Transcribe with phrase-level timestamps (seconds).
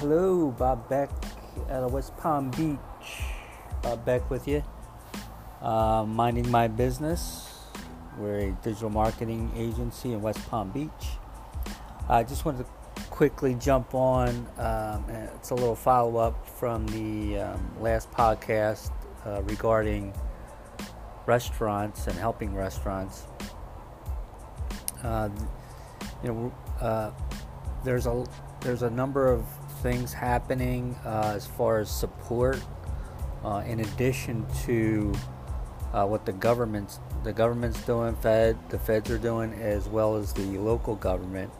[0.00, 1.10] Hello, Bob Beck
[1.68, 3.22] out of West Palm Beach.
[3.82, 4.64] Bob Beck with you.
[5.60, 7.66] Uh, minding my business.
[8.16, 11.18] We're a digital marketing agency in West Palm Beach.
[12.08, 14.30] I just wanted to quickly jump on.
[14.56, 18.90] Um, it's a little follow up from the um, last podcast
[19.26, 20.14] uh, regarding
[21.26, 23.26] restaurants and helping restaurants.
[25.04, 25.28] Uh,
[26.24, 27.10] you know, uh,
[27.84, 28.24] there's a
[28.62, 29.44] there's a number of
[29.82, 32.60] things happening uh, as far as support,
[33.44, 35.12] uh, in addition to
[35.92, 40.32] uh, what the government's the government's doing, Fed the feds are doing, as well as
[40.32, 41.50] the local government.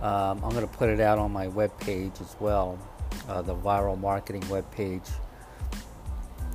[0.00, 2.78] Um, I'm going to put it out on my webpage as well,
[3.28, 5.08] uh, the viral marketing webpage,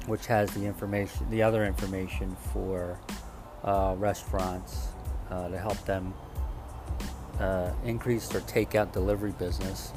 [0.08, 3.00] which has the information, the other information for
[3.64, 4.88] uh, restaurants
[5.30, 6.12] to help them
[7.40, 9.94] uh, increase their takeout delivery business.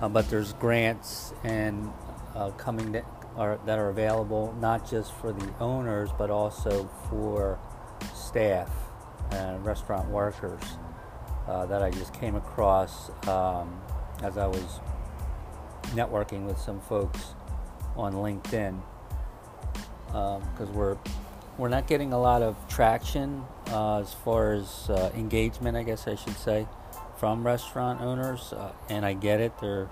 [0.00, 1.90] Uh, but there's grants and
[2.34, 3.04] uh, coming that
[3.36, 7.58] are, that are available not just for the owners but also for
[8.14, 8.70] staff
[9.30, 10.62] and restaurant workers
[11.48, 13.80] uh, that I just came across um,
[14.22, 14.80] as I was
[15.94, 17.34] networking with some folks
[17.96, 18.80] on LinkedIn.
[20.06, 20.96] Because um, we're
[21.58, 26.06] we're not getting a lot of traction uh, as far as uh, engagement, I guess
[26.06, 26.66] I should say,
[27.18, 29.58] from restaurant owners, uh, and I get it.
[29.60, 29.88] They're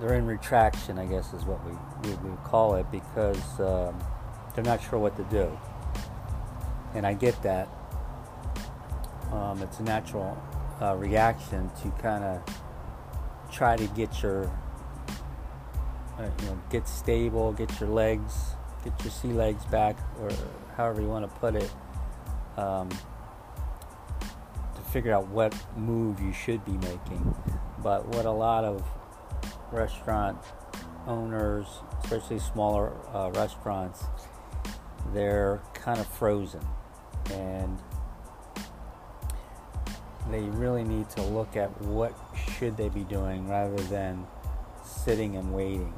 [0.00, 1.72] they're in retraction, I guess is what we,
[2.08, 3.94] we, we call it, because um,
[4.54, 5.50] they're not sure what to do.
[6.94, 7.68] And I get that.
[9.30, 10.40] Um, it's a natural
[10.80, 12.42] uh, reaction to kind of
[13.52, 14.50] try to get your,
[16.18, 18.34] uh, you know, get stable, get your legs,
[18.82, 20.30] get your sea legs back, or
[20.76, 21.70] however you want to put it,
[22.56, 22.88] um,
[24.92, 27.34] figure out what move you should be making.
[27.82, 28.84] But what a lot of
[29.72, 30.38] restaurant
[31.06, 31.66] owners,
[32.02, 34.04] especially smaller uh, restaurants,
[35.12, 36.60] they're kind of frozen
[37.32, 37.78] and
[40.30, 42.14] they really need to look at what
[42.56, 44.26] should they be doing rather than
[44.84, 45.94] sitting and waiting.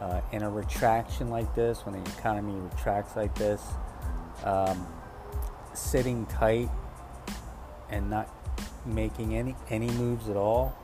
[0.00, 3.62] Uh, in a retraction like this, when the economy retracts like this,
[4.44, 4.86] um,
[5.72, 6.68] sitting tight
[7.90, 8.28] and not
[8.84, 10.76] making any any moves at all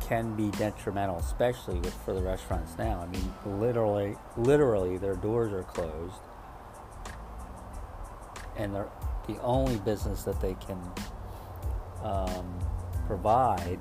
[0.00, 3.00] can be detrimental, especially with, for the restaurants now.
[3.00, 6.16] I mean, literally, literally, their doors are closed,
[8.56, 8.88] and they're
[9.28, 10.80] the only business that they can
[12.02, 12.58] um,
[13.06, 13.78] provide,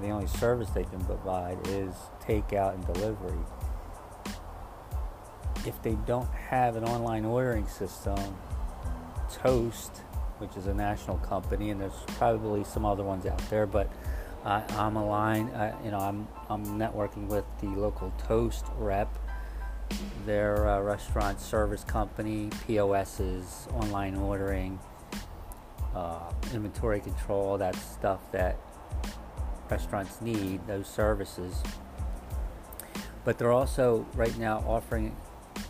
[0.00, 3.38] the only service they can provide is takeout and delivery.
[5.64, 8.18] If they don't have an online ordering system,
[9.32, 10.02] Toast,
[10.38, 13.90] which is a national company, and there's probably some other ones out there, but
[14.44, 15.54] I, am aligned.
[15.56, 19.18] I, you know, I'm I'm networking with the local Toast rep,
[20.24, 24.78] their uh, restaurant service company, POSs, online ordering,
[25.94, 28.56] uh, inventory control, that stuff that
[29.68, 31.62] restaurants need, those services.
[33.24, 35.16] But they're also right now offering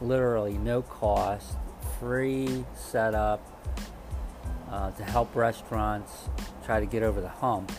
[0.03, 1.57] literally no cost,
[1.99, 3.41] free setup
[4.77, 6.29] uh, to help restaurants
[6.67, 7.73] try to get over the hump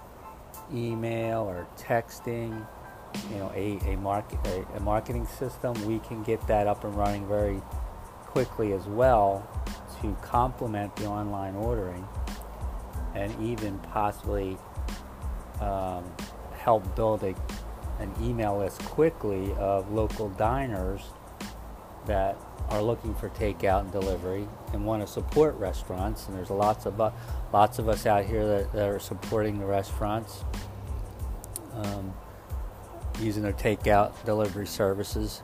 [0.74, 2.66] email or texting,
[3.30, 6.94] you know, a, a, market, a, a marketing system, we can get that up and
[6.96, 7.62] running very
[8.26, 9.48] quickly as well
[10.02, 12.06] to complement the online ordering
[13.14, 14.56] and even possibly
[15.60, 16.04] um,
[16.56, 17.34] help build a,
[17.98, 21.02] an email list quickly of local diners
[22.06, 22.36] that
[22.70, 27.00] are looking for takeout and delivery and want to support restaurants, and there's lots of
[27.00, 27.10] uh,
[27.52, 30.44] lots of us out here that, that are supporting the restaurants,
[31.74, 32.12] um,
[33.20, 35.42] using their takeout delivery services.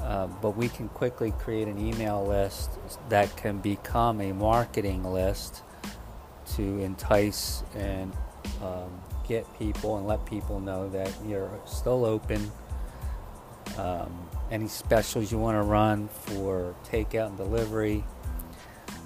[0.00, 2.70] Uh, but we can quickly create an email list
[3.08, 5.62] that can become a marketing list
[6.54, 8.12] to entice and
[8.62, 12.50] um, get people and let people know that you're still open.
[13.78, 18.04] Um, any specials you want to run for takeout and delivery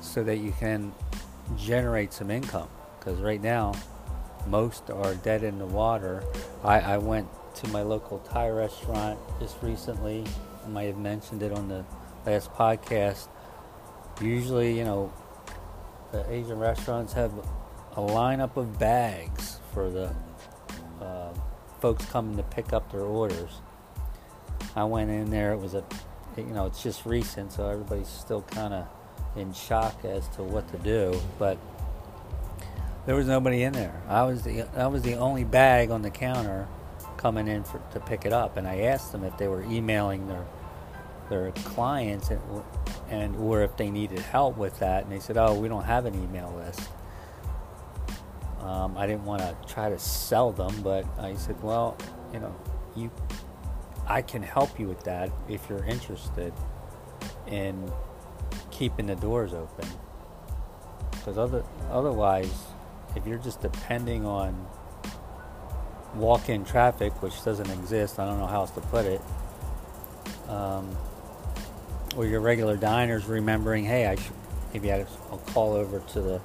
[0.00, 0.92] so that you can
[1.56, 2.68] generate some income.
[2.98, 3.74] Because right now,
[4.46, 6.22] most are dead in the water.
[6.62, 10.24] I, I went to my local Thai restaurant just recently.
[10.64, 11.84] I might have mentioned it on the
[12.26, 13.28] last podcast.
[14.20, 15.12] Usually, you know,
[16.12, 17.32] the Asian restaurants have
[17.98, 20.14] a lineup of bags for the
[21.04, 21.34] uh,
[21.80, 23.60] folks coming to pick up their orders.
[24.76, 25.52] I went in there.
[25.52, 25.82] It was a,
[26.36, 28.86] you know, it's just recent, so everybody's still kind of
[29.34, 31.20] in shock as to what to do.
[31.40, 31.58] But
[33.04, 34.00] there was nobody in there.
[34.08, 36.68] I was the I was the only bag on the counter
[37.16, 40.28] coming in for, to pick it up, and I asked them if they were emailing
[40.28, 40.46] their
[41.30, 42.40] their clients and,
[43.10, 46.06] and or if they needed help with that, and they said, "Oh, we don't have
[46.06, 46.88] an email list."
[48.68, 51.96] Um, I didn't want to try to sell them, but I said, "Well,
[52.32, 52.54] you know,
[52.94, 53.10] you
[54.06, 56.52] I can help you with that if you're interested
[57.46, 57.92] in
[58.70, 59.86] keeping the doors open.
[61.10, 62.52] Because other, otherwise,
[63.16, 64.66] if you're just depending on
[66.14, 69.20] walk in traffic, which doesn't exist, I don't know how else to put it,
[70.48, 70.96] um,
[72.16, 74.32] or your regular diners remembering, hey, I should
[74.72, 76.40] maybe I'll call over to the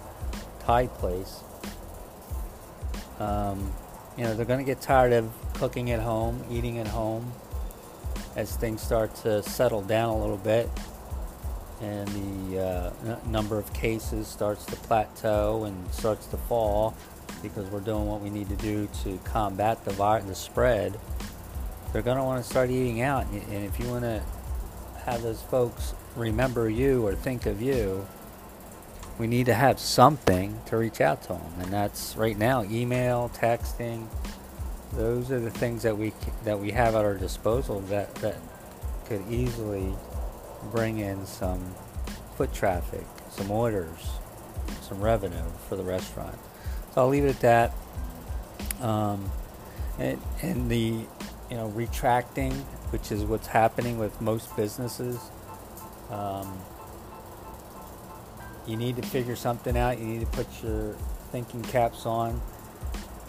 [0.59, 1.43] Thai place.
[3.19, 3.71] Um,
[4.17, 7.31] you know, they're going to get tired of cooking at home, eating at home,
[8.35, 10.69] as things start to settle down a little bit
[11.83, 16.95] and the uh, n- number of cases starts to plateau and starts to fall
[17.41, 20.97] because we're doing what we need to do to combat the virus, the spread,
[21.91, 23.25] they're going to want to start eating out.
[23.27, 24.23] And if you want to
[25.05, 28.07] have those folks remember you or think of you,
[29.19, 31.53] we need to have something to reach out to them.
[31.59, 34.07] And that's right now email, texting,
[34.95, 36.13] those are the things that we
[36.43, 38.35] that we have at our disposal that that
[39.05, 39.93] could easily
[40.71, 41.73] bring in some
[42.35, 44.11] foot traffic, some orders,
[44.81, 46.37] some revenue for the restaurant.
[46.93, 48.85] So I'll leave it at that.
[48.85, 49.31] Um,
[49.97, 51.05] and, and the
[51.49, 52.53] you know retracting,
[52.91, 55.19] which is what's happening with most businesses.
[56.11, 56.55] Um,
[58.67, 59.99] you need to figure something out.
[59.99, 60.93] You need to put your
[61.31, 62.41] thinking caps on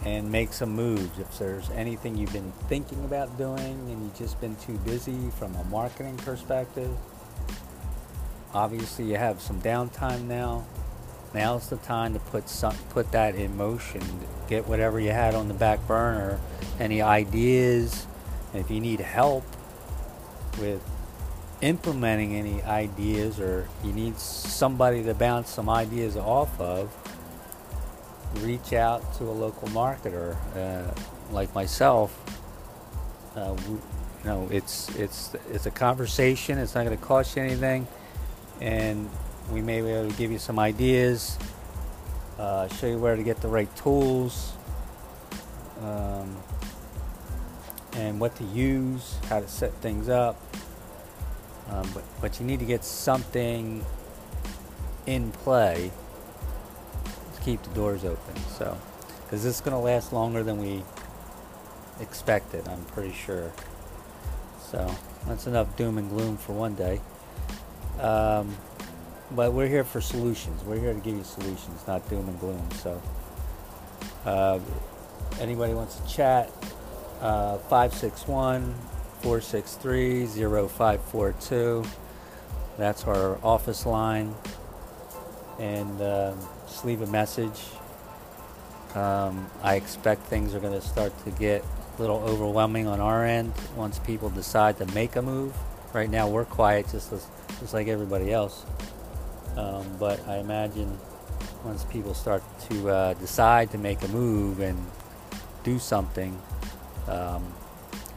[0.05, 1.19] and make some moves.
[1.19, 5.55] If there's anything you've been thinking about doing and you've just been too busy from
[5.55, 6.95] a marketing perspective,
[8.53, 10.65] obviously you have some downtime now.
[11.33, 14.01] Now's the time to put some, put that in motion.
[14.47, 16.39] Get whatever you had on the back burner,
[16.79, 18.07] any ideas,
[18.53, 19.43] and if you need help
[20.59, 20.81] with
[21.61, 26.93] implementing any ideas or you need somebody to bounce some ideas off of,
[28.41, 30.93] reach out to a local marketer uh,
[31.31, 32.13] like myself.
[33.35, 33.81] Uh, you
[34.23, 36.57] know, it's it's it's a conversation.
[36.57, 37.87] It's not going to cost you anything,
[38.59, 39.09] and
[39.51, 41.37] we may be able to give you some ideas,
[42.39, 44.53] uh, show you where to get the right tools,
[45.81, 46.35] um,
[47.93, 50.41] and what to use, how to set things up.
[51.69, 53.83] Um, but but you need to get something
[55.05, 55.91] in play
[57.35, 58.35] to keep the doors open.
[58.57, 58.77] So,
[59.23, 60.83] because this is going to last longer than we
[61.99, 63.51] expected, I'm pretty sure.
[64.71, 64.93] So,
[65.27, 67.01] that's enough doom and gloom for one day.
[67.99, 68.55] Um,
[69.31, 70.63] but we're here for solutions.
[70.63, 72.69] We're here to give you solutions, not doom and gloom.
[72.73, 73.01] So,
[74.25, 74.59] uh,
[75.39, 76.51] anybody wants to chat,
[77.21, 78.94] uh, 561 463
[79.25, 81.83] 0542.
[82.77, 84.33] That's our office line.
[85.59, 86.01] And.
[86.01, 86.39] Um,
[86.75, 87.61] just leave a message.
[88.95, 93.25] Um, I expect things are going to start to get a little overwhelming on our
[93.25, 95.55] end once people decide to make a move.
[95.93, 97.25] Right now, we're quiet, just as,
[97.59, 98.65] just like everybody else.
[99.55, 100.97] Um, but I imagine
[101.63, 104.77] once people start to uh, decide to make a move and
[105.63, 106.37] do something,
[107.07, 107.53] um,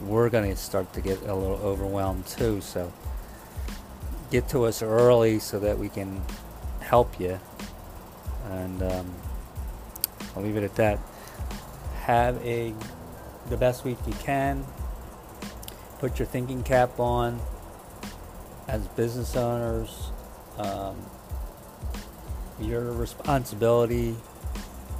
[0.01, 2.61] we're going to start to get a little overwhelmed too.
[2.61, 2.91] So
[4.31, 6.21] get to us early so that we can
[6.81, 7.39] help you
[8.49, 9.13] and um,
[10.35, 10.99] I'll leave it at that.
[12.01, 12.73] Have a
[13.49, 14.65] the best week you can.
[15.99, 17.39] Put your thinking cap on,
[18.67, 20.11] as business owners,
[20.57, 20.95] um,
[22.59, 24.15] your responsibility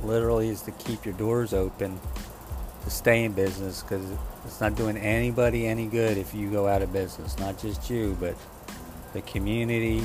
[0.04, 2.00] literally is to keep your doors open
[2.84, 4.06] to stay in business because
[4.50, 7.38] it's not doing anybody any good if you go out of business.
[7.38, 8.36] Not just you, but
[9.14, 10.04] the community,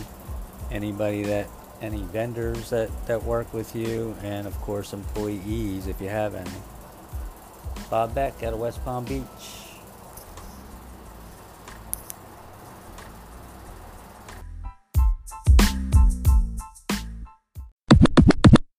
[0.70, 1.48] anybody that,
[1.80, 6.50] any vendors that, that work with you, and of course employees if you have any.
[7.88, 9.63] Bob Beck out of West Palm Beach.